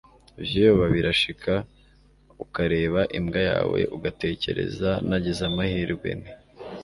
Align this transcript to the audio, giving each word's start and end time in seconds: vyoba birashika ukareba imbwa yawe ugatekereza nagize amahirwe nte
vyoba 0.45 0.85
birashika 0.93 1.53
ukareba 2.43 3.01
imbwa 3.17 3.39
yawe 3.49 3.79
ugatekereza 3.95 4.89
nagize 5.07 5.41
amahirwe 5.49 6.09
nte 6.19 6.33